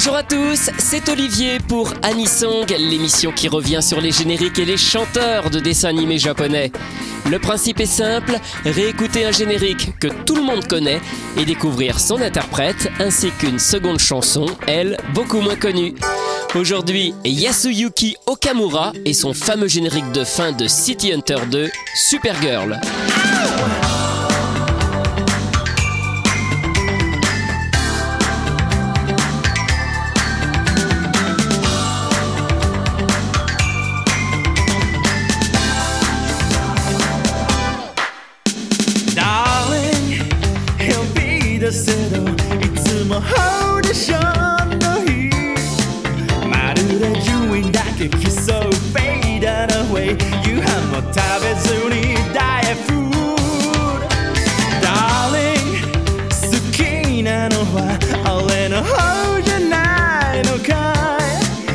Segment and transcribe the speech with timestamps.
[0.00, 4.76] Bonjour à tous, c'est Olivier pour Anisong, l'émission qui revient sur les génériques et les
[4.76, 6.70] chanteurs de dessins animés japonais.
[7.28, 11.00] Le principe est simple, réécouter un générique que tout le monde connaît
[11.36, 15.96] et découvrir son interprète ainsi qu'une seconde chanson, elle, beaucoup moins connue.
[16.54, 22.80] Aujourd'hui, Yasuyuki Okamura et son fameux générique de fin de City Hunter 2, Supergirl.
[41.68, 42.32] Be the settle
[42.64, 44.16] いつもオーディショ
[44.64, 45.28] ンの日。
[46.48, 50.16] まるで順位だけ競う Faded away
[50.48, 54.08] 夕飯も食べずにダイエフード
[54.80, 55.68] Darling
[56.30, 56.78] 好き
[57.22, 57.76] なのは
[58.46, 60.72] 俺の方じゃないのか。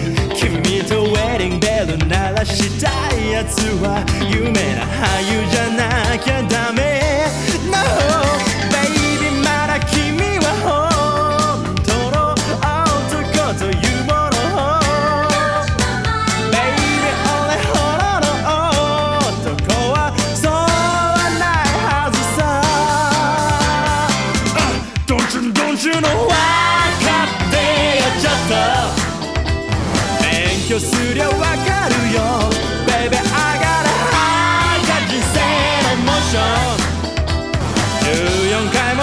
[0.01, 4.03] い君とウェディングベル鳴らしたいやつは。
[4.27, 6.92] 有名な俳優じゃなきゃダメ。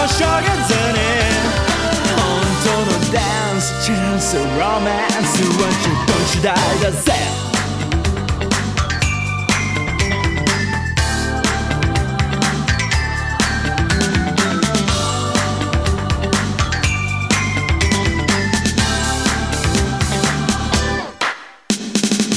[0.00, 1.00] もしょげずに
[2.16, 3.20] 本当のダ
[3.54, 7.12] ンスチャンスロマンスは自分次第だぜ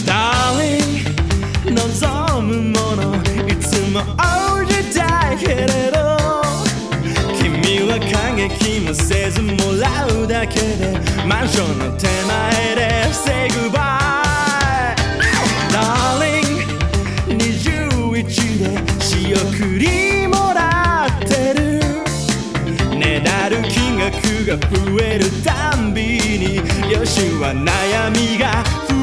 [0.06, 1.04] Darling
[1.74, 3.16] 望むもの
[3.48, 5.93] いつも応じたいけれど君
[8.45, 14.95] は感激もせずもらうだけでマンションの手前で Say goodbye
[15.71, 16.65] Darling
[17.29, 18.27] 21
[18.59, 21.65] で仕送りもらってる。
[22.99, 24.13] ねだる金額
[24.47, 26.57] が増えるたんびに
[26.93, 28.94] よしは悩みが増える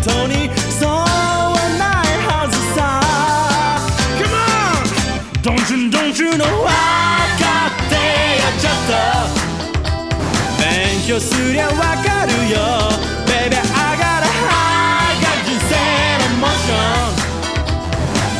[0.02, 3.00] 当にそうはないはずさ
[4.18, 4.88] Come on
[5.42, 6.66] Don't you don't you know 分
[7.38, 7.94] かって
[8.40, 8.92] よちょっと
[10.58, 10.64] 勉
[11.06, 11.72] 強すりゃわ
[12.02, 12.56] かるよ
[13.26, 13.60] Baby I
[13.98, 15.74] got a high が人生
[16.22, 17.26] のモーション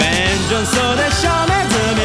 [0.00, 0.04] 便
[0.48, 2.00] 所そうでしょめずみ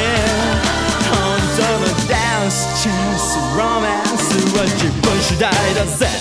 [1.09, 1.15] 本
[1.57, 2.13] 当のダ
[2.45, 4.21] ンスチャンスロマンス
[4.57, 6.14] は自分次第だぜ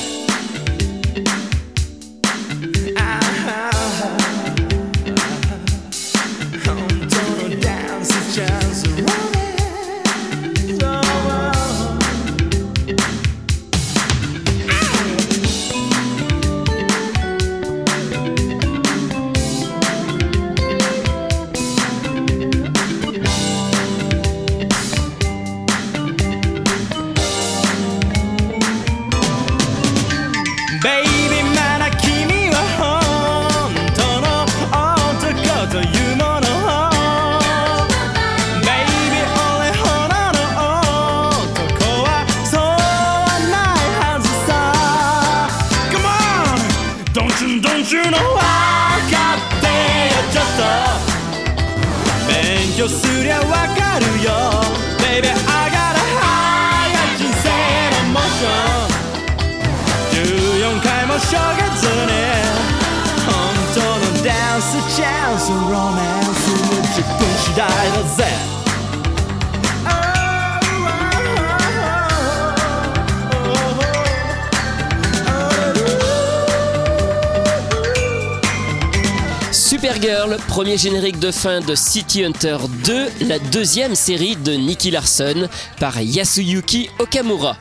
[79.86, 85.48] Supergirl, premier générique de fin de City Hunter 2, la deuxième série de Nicky Larson
[85.80, 87.56] par Yasuyuki Okamura.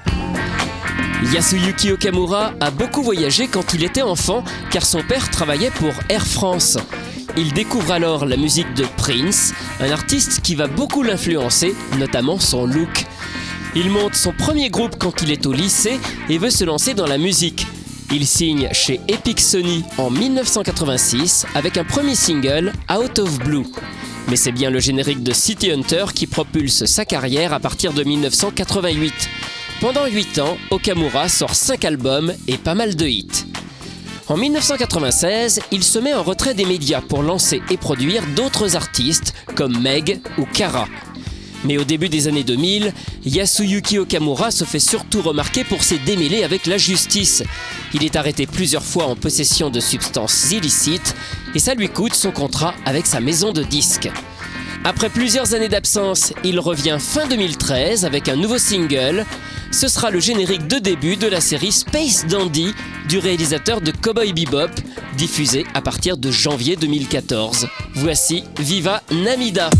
[1.35, 6.27] Yasuyuki Okamura a beaucoup voyagé quand il était enfant car son père travaillait pour Air
[6.27, 6.79] France.
[7.37, 12.65] Il découvre alors la musique de Prince, un artiste qui va beaucoup l'influencer, notamment son
[12.65, 13.05] look.
[13.75, 16.01] Il monte son premier groupe quand il est au lycée
[16.31, 17.67] et veut se lancer dans la musique.
[18.13, 23.67] Il signe chez Epic Sony en 1986 avec un premier single, Out of Blue.
[24.29, 28.05] Mais c'est bien le générique de City Hunter qui propulse sa carrière à partir de
[28.05, 29.13] 1988.
[29.81, 33.47] Pendant 8 ans, Okamura sort 5 albums et pas mal de hits.
[34.29, 39.35] En 1996, il se met en retrait des médias pour lancer et produire d'autres artistes
[39.55, 40.87] comme Meg ou Kara.
[41.65, 42.93] Mais au début des années 2000,
[43.27, 47.43] Yasuyuki Okamura se fait surtout remarquer pour ses démêlés avec la justice.
[47.95, 51.15] Il est arrêté plusieurs fois en possession de substances illicites
[51.55, 54.11] et ça lui coûte son contrat avec sa maison de disques.
[54.87, 59.25] Après plusieurs années d'absence, il revient fin 2013 avec un nouveau single.
[59.71, 62.75] Ce sera le générique de début de la série Space Dandy
[63.09, 64.71] du réalisateur de Cowboy Bebop,
[65.17, 67.67] diffusé à partir de janvier 2014.
[67.95, 69.71] Voici Viva Namida.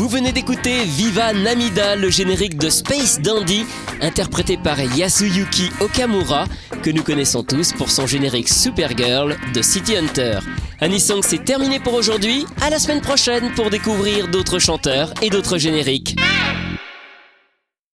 [0.00, 3.66] Vous venez d'écouter Viva Namida, le générique de Space Dandy,
[4.00, 6.46] interprété par Yasuyuki Okamura,
[6.82, 10.38] que nous connaissons tous pour son générique Supergirl de City Hunter.
[10.80, 12.46] Anisong, c'est terminé pour aujourd'hui.
[12.62, 16.16] À la semaine prochaine pour découvrir d'autres chanteurs et d'autres génériques.